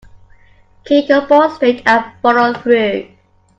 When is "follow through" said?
2.23-3.05